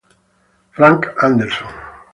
Frank 0.71 1.13
Andersson 1.21 1.69